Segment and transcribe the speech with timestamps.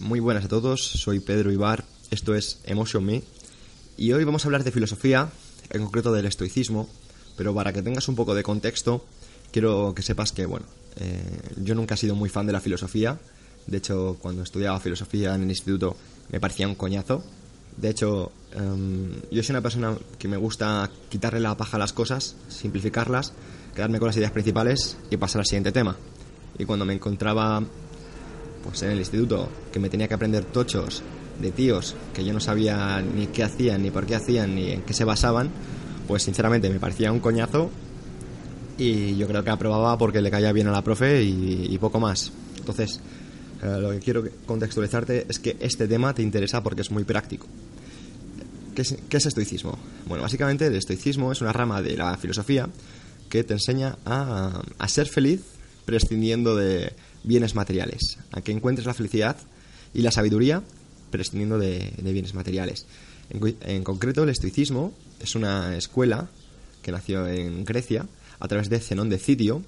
[0.00, 3.22] Muy buenas a todos, soy Pedro Ibar, esto es Emotion Me
[3.96, 5.30] y hoy vamos a hablar de filosofía,
[5.70, 6.88] en concreto del estoicismo,
[7.36, 9.04] pero para que tengas un poco de contexto,
[9.52, 10.66] quiero que sepas que, bueno,
[10.96, 11.22] eh,
[11.58, 13.20] yo nunca he sido muy fan de la filosofía,
[13.68, 15.96] de hecho cuando estudiaba filosofía en el instituto
[16.32, 17.22] me parecía un coñazo,
[17.76, 21.92] de hecho em, yo soy una persona que me gusta quitarle la paja a las
[21.92, 23.32] cosas, simplificarlas,
[23.76, 25.96] quedarme con las ideas principales y pasar al siguiente tema.
[26.56, 27.62] Y cuando me encontraba
[28.64, 31.02] pues en el instituto, que me tenía que aprender tochos
[31.40, 34.82] de tíos que yo no sabía ni qué hacían, ni por qué hacían, ni en
[34.82, 35.50] qué se basaban,
[36.08, 37.70] pues sinceramente me parecía un coñazo
[38.78, 42.32] y yo creo que aprobaba porque le caía bien a la profe y, poco más.
[42.56, 43.00] Entonces,
[43.62, 47.46] eh, lo que quiero contextualizarte es que este tema te interesa porque es muy práctico.
[48.74, 49.78] ¿Qué es, ¿Qué es estoicismo?
[50.06, 52.68] Bueno, básicamente el estoicismo es una rama de la filosofía
[53.28, 55.42] que te enseña a, a ser feliz
[55.84, 56.92] prescindiendo de
[57.24, 59.36] bienes materiales, a que encuentres la felicidad
[59.92, 60.62] y la sabiduría
[61.10, 62.86] prescindiendo de, bienes materiales.
[63.30, 66.28] En, concreto, el estoicismo es una escuela
[66.82, 68.06] que nació en Grecia
[68.40, 69.62] a través de Zenón de Cidio,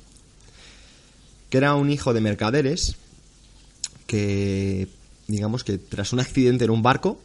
[1.49, 2.97] que era un hijo de mercaderes
[4.07, 4.89] que,
[5.29, 7.21] digamos que tras un accidente en un barco,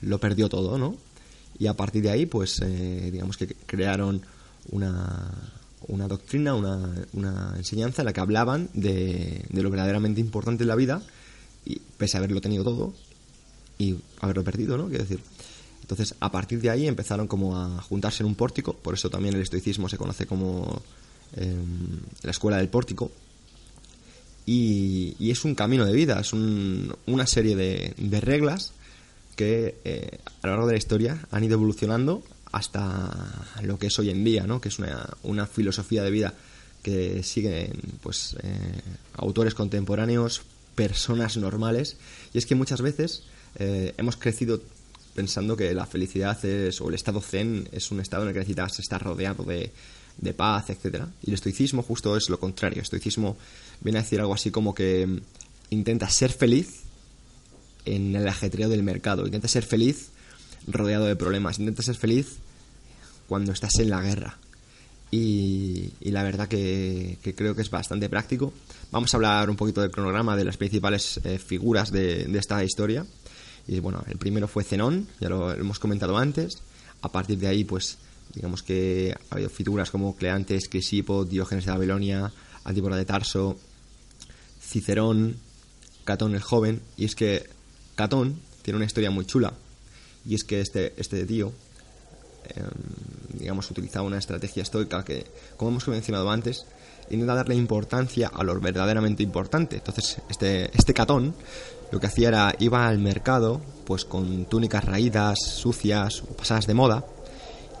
[0.00, 0.96] lo perdió todo, ¿no?
[1.58, 4.22] Y a partir de ahí, pues, eh, digamos que crearon
[4.70, 5.30] una,
[5.88, 10.68] una doctrina, una, una, enseñanza en la que hablaban de, de, lo verdaderamente importante en
[10.68, 11.02] la vida,
[11.64, 12.94] y pese a haberlo tenido todo
[13.78, 14.88] y haberlo perdido, ¿no?
[14.88, 15.20] Quiero decir.
[15.82, 19.34] Entonces, a partir de ahí empezaron como a juntarse en un pórtico, por eso también
[19.34, 20.82] el estoicismo se conoce como
[21.36, 23.10] em, la escuela del pórtico.
[24.46, 28.72] Y, es un camino de vida, es un, una serie de, de reglas
[29.36, 33.98] que eh, a lo largo de la historia han ido evolucionando hasta lo que es
[33.98, 34.60] hoy en día, ¿no?
[34.60, 36.34] que es una, una filosofía de vida
[36.82, 38.80] que siguen pues, eh,
[39.14, 40.42] autores contemporáneos,
[40.74, 41.96] personas normales,
[42.32, 43.24] y es que muchas veces
[43.58, 44.60] eh, hemos crecido
[45.14, 48.40] pensando que la felicidad es, o el estado zen es un estado en el que
[48.40, 49.72] necesitas estar rodeado de,
[50.18, 52.76] de paz, etcétera Y el estoicismo justo es lo contrario.
[52.76, 53.36] El estoicismo
[53.80, 55.20] viene a decir algo así como que
[55.70, 56.82] intenta ser feliz
[57.84, 60.10] en el ajetreo del mercado, intenta ser feliz
[60.66, 61.58] rodeado de problemas.
[61.58, 62.38] Intenta ser feliz
[63.28, 64.38] cuando estás en la guerra.
[65.10, 68.52] Y, la verdad que, creo que es bastante práctico.
[68.90, 73.04] Vamos a hablar un poquito del cronograma de las principales eh, figuras de, esta historia.
[73.66, 76.58] Y bueno, el primero fue Zenón, ya lo hemos comentado antes.
[77.02, 77.98] A partir de ahí, pues,
[78.34, 82.32] digamos que ha habido figuras como Cleantes, Crisipo, Diógenes de Babilonia,
[82.64, 83.58] Antípora de Tarso,
[84.60, 85.36] Cicerón,
[86.04, 86.82] Catón el joven.
[86.96, 87.48] Y es que
[87.96, 89.54] Catón tiene una historia muy chula
[90.24, 91.52] y es que este, este tío,
[92.54, 95.26] em, digamos, utilizaba una estrategia estoica que,
[95.56, 96.66] como hemos mencionado antes,
[97.10, 99.76] intenta darle importancia a lo verdaderamente importante.
[99.76, 101.34] Entonces, este, este catón
[101.90, 107.04] lo que hacía era, iba al mercado, pues con túnicas raídas, sucias, pasadas de moda,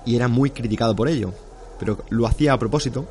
[0.04, 1.32] y era muy criticado por ello.
[1.78, 3.06] Pero lo hacía a propósito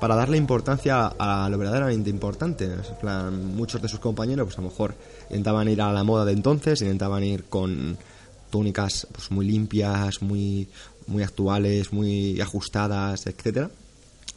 [0.00, 2.64] para darle importancia a lo verdaderamente importante.
[2.66, 4.94] En plan, muchos de sus compañeros, pues a lo mejor
[5.30, 7.96] intentaban ir a la moda de entonces, intentaban ir con
[8.54, 10.68] túnicas pues, muy limpias, muy,
[11.08, 13.68] muy actuales, muy ajustadas, etcétera.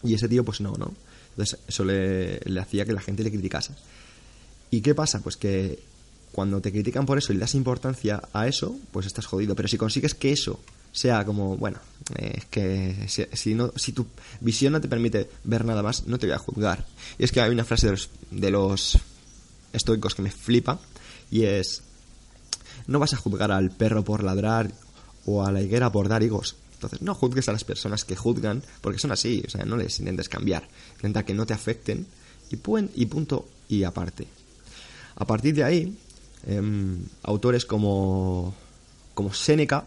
[0.03, 0.91] Y ese tío, pues no, ¿no?
[1.29, 3.73] Entonces eso le, hacía que la gente le criticase.
[4.71, 5.19] ¿Y qué pasa?
[5.19, 5.77] Pues que
[6.31, 9.53] cuando te critican por eso y le das importancia a eso, pues estás jodido.
[9.53, 10.59] Pero si consigues que eso
[10.91, 11.77] sea como, bueno,
[12.15, 14.07] es que si, no, si tu
[14.41, 16.87] visión no te permite ver nada más, no te voy a juzgar.
[17.19, 18.97] Y es que hay una frase de los, de los
[19.73, 20.79] estoicos que me flipa
[21.29, 21.83] y es,
[22.87, 24.71] no vas a juzgar al perro por ladrar
[25.25, 26.55] o a la higuera por dar higos.
[26.73, 29.99] Entonces, no juzgues a las personas que juzgan porque son así, o sea, no les
[29.99, 30.67] intentes cambiar.
[30.95, 32.05] Intenta que no te afecten
[32.49, 32.55] y,
[32.95, 34.27] y punto y aparte.
[35.15, 35.97] A partir de ahí,
[36.45, 38.53] em, autores como,
[39.13, 39.85] como Séneca,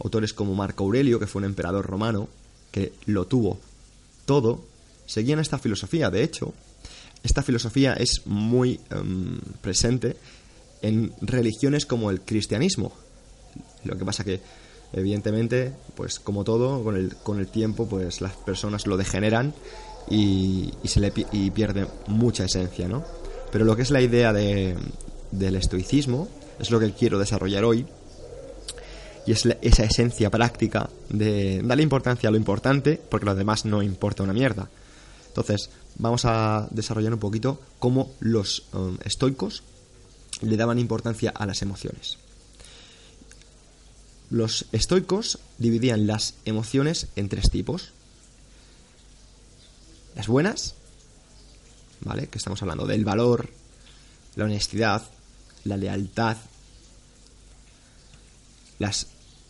[0.00, 2.28] autores como Marco Aurelio, que fue un emperador romano,
[2.72, 3.60] que lo tuvo
[4.26, 4.64] todo,
[5.06, 6.10] seguían esta filosofía.
[6.10, 6.52] De hecho,
[7.22, 10.16] esta filosofía es muy em, presente
[10.82, 12.92] en religiones como el cristianismo.
[13.84, 14.40] Lo que pasa que,
[14.92, 19.54] evidentemente, pues como todo, con el, con el tiempo, pues las personas lo degeneran
[20.10, 23.04] y, y se le y pierde mucha esencia, ¿no?
[23.50, 24.76] Pero lo que es la idea de,
[25.30, 26.28] del estoicismo
[26.58, 27.86] es lo que quiero desarrollar hoy.
[29.26, 33.82] Y es esa esencia práctica de darle importancia a lo importante, porque lo demás no
[33.82, 34.70] importa una mierda.
[35.28, 39.62] Entonces, vamos a desarrollar un poquito cómo los um, estoicos
[40.40, 42.18] le daban importancia a las emociones.
[44.30, 47.92] Los estoicos dividían las emociones en tres tipos.
[50.14, 50.74] Las buenas,
[52.00, 52.28] ¿vale?
[52.28, 53.48] Que estamos hablando del valor,
[54.36, 55.02] la honestidad,
[55.64, 56.36] la lealtad.
[58.78, 59.06] Las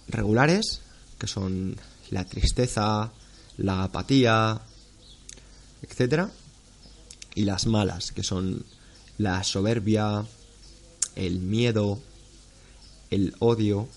[0.09, 0.81] regulares,
[1.19, 1.77] que son
[2.11, 3.11] la tristeza,
[3.57, 4.61] la apatía,
[5.83, 6.31] etcétera,
[7.35, 8.65] y las malas, que son
[9.19, 10.25] la soberbia,
[11.19, 11.99] el miedo,
[13.11, 13.89] el odio,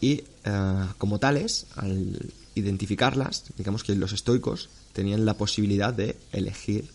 [0.00, 6.88] y eh, como tales, al identificarlas, digamos que los estoicos tenían la posibilidad de elegir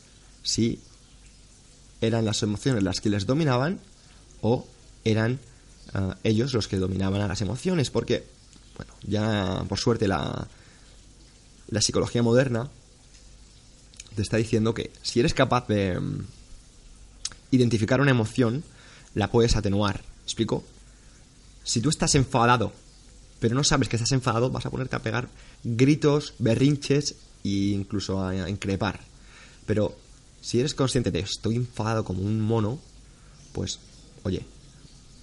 [0.44, 0.80] si
[2.02, 3.80] eran las emociones las que les dominaban
[4.42, 4.66] o
[5.04, 5.40] eran
[5.94, 8.24] eh, ellos los que dominaban a las emociones, porque,
[8.76, 10.48] bueno, ya por suerte la,
[11.70, 12.70] la psicología moderna
[14.16, 16.26] te está diciendo que si eres capaz de mm,
[17.52, 18.64] identificar una emoción,
[19.16, 20.02] la puedes atenuar.
[20.24, 20.64] ¿Explico?
[21.64, 22.74] Si tú estás enfadado,
[23.40, 25.30] pero no sabes que estás enfadado, vas a ponerte a pegar
[25.64, 29.00] gritos, berrinches e incluso a, increpar.
[29.66, 29.98] Pero
[30.42, 32.80] si eres consciente de estoy enfadado como un mono,
[33.52, 33.80] pues,
[34.24, 34.46] oye,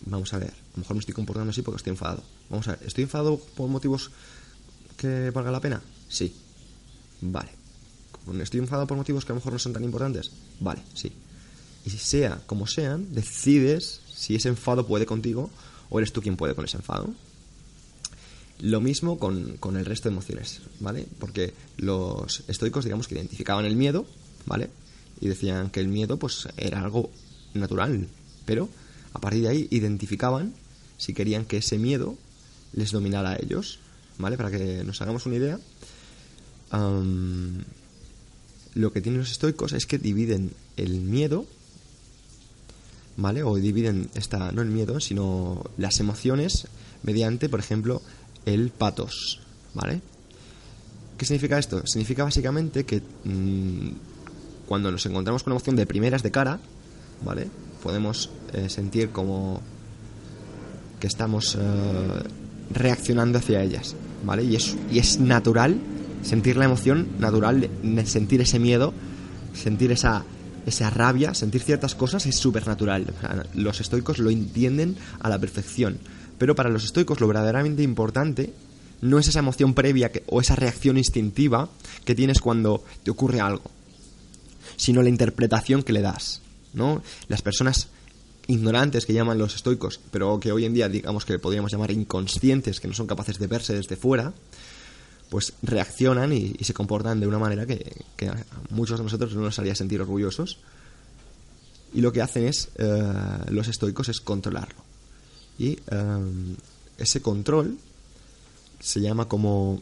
[0.04, 2.22] vamos a ver, a lo mejor me estoy comportando así porque estoy enfadado.
[2.50, 4.10] Vamos a ver, ¿estoy enfadado por motivos
[4.96, 5.82] que valga la pena?
[6.08, 6.34] Sí.
[7.20, 7.50] Vale.
[8.42, 10.30] ¿Estoy enfadado por motivos que a lo mejor no son tan importantes?
[10.60, 11.12] Vale, sí.
[11.88, 15.48] Y sea como sean, decides si ese enfado puede contigo
[15.88, 17.14] o eres tú quien puede con ese enfado.
[18.60, 21.06] Lo mismo con, con, el resto de emociones, ¿vale?
[21.18, 24.04] Porque los estoicos, digamos, que identificaban el miedo,
[24.44, 24.68] ¿vale?
[25.22, 27.10] Y decían que el miedo, pues, era algo
[27.54, 28.06] natural.
[28.44, 28.68] Pero,
[29.14, 30.52] a partir de ahí, identificaban
[30.98, 32.18] si querían que ese miedo
[32.74, 33.78] les dominara a ellos,
[34.18, 34.36] ¿vale?
[34.36, 35.58] Para que nos hagamos una idea.
[38.74, 41.46] lo que tienen los estoicos es que dividen el miedo
[43.18, 43.42] ¿vale?
[43.42, 46.68] O dividen esta, no el miedo, sino las emociones
[47.02, 48.00] mediante, por ejemplo,
[48.46, 49.40] el patos,
[49.74, 50.00] ¿vale?
[51.18, 51.84] ¿Qué significa esto?
[51.84, 53.88] Significa básicamente que mm,
[54.66, 56.60] cuando nos encontramos con una emoción de primeras de cara,
[57.24, 57.48] ¿vale?
[57.82, 59.60] Podemos eh, sentir como
[61.00, 62.22] que estamos eh,
[62.70, 64.44] reaccionando hacia ellas, ¿vale?
[64.44, 65.76] Y es, y es natural
[66.22, 67.68] sentir la emoción, natural
[68.04, 68.92] sentir ese miedo,
[69.54, 70.24] sentir esa
[70.68, 73.06] esa rabia, sentir ciertas cosas es súper natural.
[73.54, 75.98] los estoicos lo entienden a la perfección.
[76.38, 78.52] Pero para los estoicos lo verdaderamente importante
[79.00, 81.68] no es esa emoción previa o esa reacción instintiva
[82.04, 83.70] que tienes cuando te ocurre algo,
[84.76, 86.42] sino la interpretación que le das.
[86.74, 87.02] ¿no?
[87.28, 87.88] Las personas
[88.46, 92.80] ignorantes que llaman los estoicos, pero que hoy en día digamos que podríamos llamar inconscientes,
[92.80, 94.32] que no son capaces de verse desde fuera,
[95.30, 98.36] pues reaccionan y, se comportan de una manera que, a
[98.70, 100.58] muchos de nosotros no nos haría sentir orgullosos.
[101.92, 103.12] Y lo que hacen es, eh,
[103.48, 104.82] los estoicos, es controlarlo.
[105.58, 106.56] Y eh,
[106.98, 107.78] ese control
[108.80, 109.80] se llama como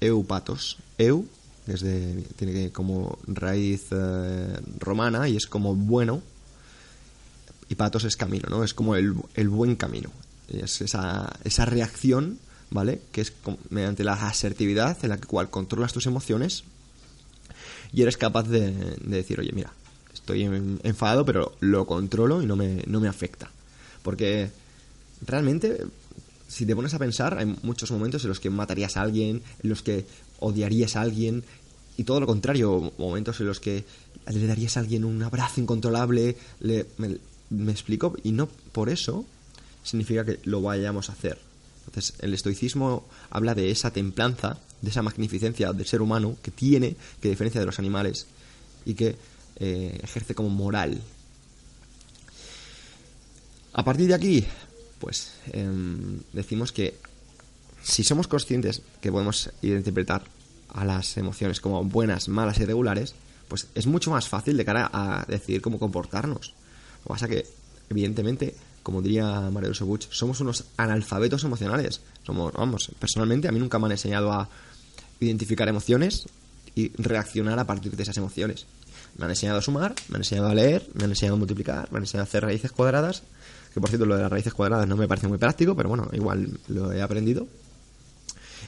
[0.00, 0.78] eupatos.
[0.98, 1.26] Eu
[1.66, 6.22] desde, tiene como raíz eh, romana y es como bueno.
[7.68, 8.62] Y patos es camino, ¿no?
[8.62, 10.10] Es como el, el buen camino.
[10.48, 12.38] Es esa, esa reacción
[12.70, 13.00] ¿vale?
[13.12, 13.32] Que es
[13.70, 16.64] mediante la asertividad en la cual controlas tus emociones
[17.92, 19.72] y eres capaz de, decir, oye, mira,
[20.12, 20.44] estoy
[20.82, 23.50] enfadado, pero lo controlo y no me, no me afecta.
[24.02, 24.50] Porque
[25.24, 25.84] realmente,
[26.48, 29.68] si te pones a pensar, hay muchos momentos en los que matarías a alguien, en
[29.68, 30.04] los que
[30.40, 31.44] odiarías a alguien,
[31.96, 33.84] y todo lo contrario, momentos en los que
[34.26, 39.24] le darías a alguien un abrazo incontrolable, le, me explico, y no por eso
[39.82, 41.38] significa que lo vayamos a hacer.
[41.96, 46.94] Entonces, el estoicismo habla de esa templanza, de esa magnificencia del ser humano que tiene,
[47.22, 48.26] que diferencia de los animales
[48.84, 49.16] y que
[49.56, 51.00] eh, ejerce como moral.
[53.72, 54.44] A partir de aquí,
[54.98, 56.98] pues em, decimos que
[57.82, 60.22] si somos conscientes que podemos interpretar
[60.74, 63.14] a las emociones como buenas, malas y regulares,
[63.48, 66.48] pues es mucho más fácil de cara a decidir cómo comportarnos.
[66.48, 67.46] Lo que pasa que,
[67.88, 68.54] evidentemente,
[68.86, 72.02] como diría Mario Buch, somos unos analfabetos emocionales.
[72.24, 74.48] Somos, vamos, personalmente a mí nunca me han enseñado a
[75.18, 76.28] identificar emociones
[76.76, 78.66] y reaccionar a partir de esas emociones.
[79.18, 81.90] Me han enseñado a sumar, me han enseñado a leer, me han enseñado a multiplicar,
[81.90, 83.24] me han enseñado a hacer raíces cuadradas,
[83.74, 86.08] que por cierto lo de las raíces cuadradas no me parece muy práctico, pero bueno,
[86.12, 87.48] igual lo he aprendido.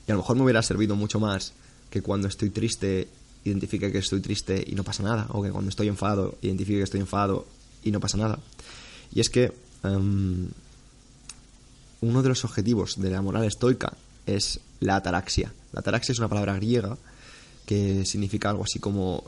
[0.05, 1.53] Y a lo mejor me hubiera servido mucho más
[1.91, 3.07] que cuando estoy triste
[3.45, 6.85] identifique que estoy triste y no pasa nada, o que cuando estoy enfadado identifique que
[6.85, 7.47] estoy enfadado
[7.85, 8.41] y no pasa nada.
[9.15, 10.49] Y es que em,
[12.01, 13.93] uno de los objetivos de la moral estoica
[14.27, 15.53] es la ataraxia.
[15.73, 16.97] La ataraxia es una palabra griega
[17.67, 19.25] que significa algo así como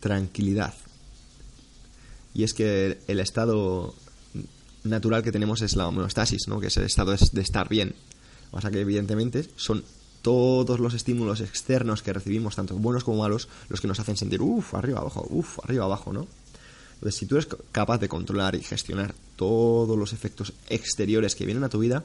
[0.00, 0.74] tranquilidad.
[2.34, 3.94] Y es que el estado
[4.84, 6.60] natural que tenemos es la homeostasis, ¿no?
[6.60, 7.94] que es el estado de estar bien.
[8.50, 9.84] O sea que evidentemente son
[10.22, 14.42] todos los estímulos externos que recibimos, tanto buenos como malos, los que nos hacen sentir,
[14.42, 16.26] uff, arriba, abajo, uff, arriba, abajo, ¿no?
[16.98, 21.62] Entonces, si tú eres capaz de controlar y gestionar todos los efectos exteriores que vienen
[21.62, 22.04] a tu vida,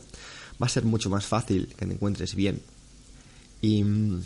[0.61, 2.61] va a ser mucho más fácil que te encuentres bien.
[3.59, 4.21] Y mm,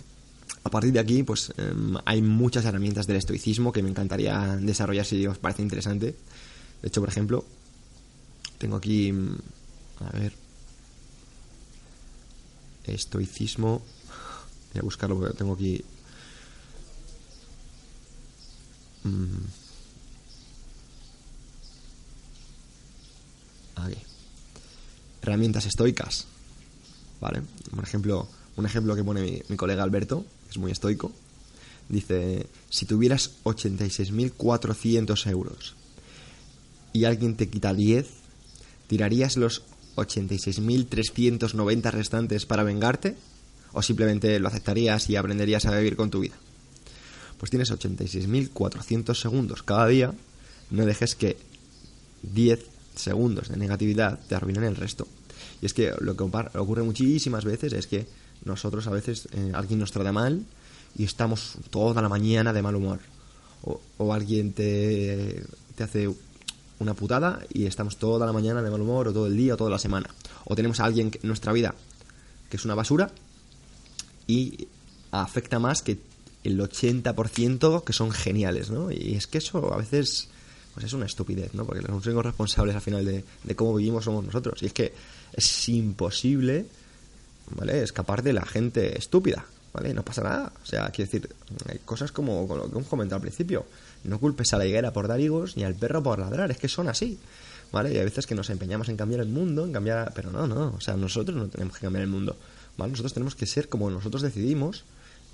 [0.65, 5.05] a partir de aquí, pues em, hay muchas herramientas del estoicismo que me encantaría desarrollar
[5.05, 6.15] si os parece interesante.
[6.81, 7.45] De hecho, por ejemplo,
[8.57, 9.38] tengo aquí, mm,
[10.01, 10.33] a ver,
[12.83, 13.81] estoicismo.
[14.74, 15.81] Voy a buscarlo porque tengo aquí.
[19.05, 19.66] Mm,
[25.22, 26.25] Herramientas estoicas.
[27.19, 27.41] ¿Vale?
[27.74, 31.12] Por ejemplo, un ejemplo que pone mi, colega Alberto, que es muy estoico.
[31.89, 35.75] Dice, si tuvieras 86.400 euros
[36.91, 38.07] y alguien te quita 10,
[38.88, 39.63] ¿tirarías los
[39.96, 43.15] 86.390 restantes para vengarte?
[43.74, 46.36] ¿O simplemente lo aceptarías y aprenderías a vivir con tu vida?
[47.38, 50.13] Pues tienes 86.400 segundos cada día,
[50.72, 51.38] no dejes que
[52.24, 55.08] 10 segundos de negatividad te arruinen el resto.
[55.62, 58.08] Y es que lo que ocurre muchísimas veces es que
[58.46, 60.44] nosotros a veces eh, alguien nos trata mal
[60.98, 63.00] y estamos toda la mañana de mal humor.
[63.63, 65.44] O, o alguien te,
[65.75, 66.10] te hace
[66.80, 69.58] una putada y estamos toda la mañana de mal humor o todo el día o
[69.58, 70.10] toda la semana.
[70.46, 71.74] O tenemos a alguien en nuestra vida
[72.50, 73.12] que es una basura
[74.25, 74.68] y
[75.12, 75.98] afecta más que
[76.44, 78.92] el 80% que son geniales, ¿no?
[78.92, 80.30] Y es que eso a veces
[80.77, 81.65] pues es una estupidez, ¿no?
[81.65, 84.62] Porque los únicos responsables al final de, cómo vivimos somos nosotros.
[84.62, 84.93] Y es que
[85.34, 86.67] es imposible,
[87.55, 87.81] ¿vale?
[87.81, 89.43] Escapar de la gente estúpida,
[89.74, 89.91] ¿vale?
[89.96, 90.53] No pasa nada.
[90.62, 91.29] O sea, quiero decir,
[91.67, 93.65] hay cosas como lo que hemos comentado al principio.
[94.03, 96.67] No culpes a la higuera por dar higos ni al perro por ladrar, es que
[96.67, 97.17] son así.
[97.72, 97.91] ¿Vale?
[97.91, 100.13] Y hay veces que nos empeñamos en cambiar el mundo, en cambiar.
[100.13, 100.75] Pero no, no.
[100.77, 102.38] O sea, nosotros no tenemos que cambiar el mundo.
[102.77, 102.91] ¿Vale?
[102.91, 104.84] Nosotros tenemos que ser como nosotros decidimos.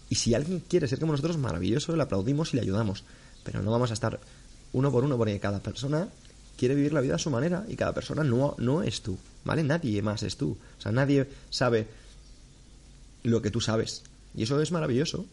[0.10, 3.04] Y si alguien quiere ser como nosotros, maravilloso, le aplaudimos y le ayudamos.
[3.44, 4.22] Pero no vamos a estar
[4.74, 6.10] uno por uno, porque cada persona
[6.58, 9.64] quiere vivir la vida a su manera y cada persona no, no es tú, ¿vale?
[9.64, 10.58] Nadie más es tú.
[10.78, 11.88] O sea, nadie sabe
[13.24, 14.04] lo que tú sabes.
[14.36, 15.26] Y eso es maravilloso.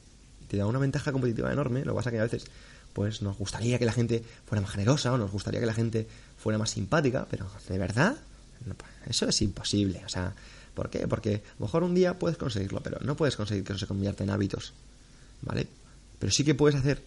[0.48, 1.84] Te da una ventaja competitiva enorme.
[1.84, 2.44] Lo que pasa que a veces,
[2.92, 6.06] pues nos gustaría que la gente fuera más generosa o nos gustaría que la gente
[6.38, 8.16] fuera más simpática, pero de verdad,
[9.06, 10.02] eso es imposible.
[10.04, 10.34] O sea,
[10.74, 11.06] ¿por qué?
[11.06, 13.86] Porque a lo mejor un día puedes conseguirlo, pero no puedes conseguir que eso se
[13.86, 14.72] convierta en hábitos,
[15.42, 15.66] ¿vale?
[16.18, 17.02] Pero sí que puedes hacer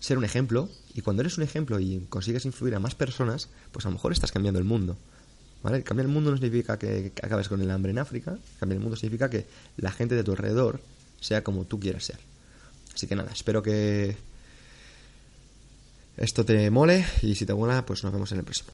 [0.00, 3.84] ser un ejemplo, y cuando eres un ejemplo y consigues influir a más personas, pues
[3.86, 4.96] a lo mejor estás cambiando el mundo.
[5.62, 5.82] ¿Vale?
[5.82, 8.96] Cambiar el mundo no significa que, acabes con el hambre en África, cambiar el mundo
[8.96, 10.80] significa que la gente de tu alrededor
[11.20, 12.18] sea como tú quieras ser.
[12.94, 14.16] Así que nada, espero que
[16.16, 18.64] esto te mole y si te mola, pues nos vemos en el próximo.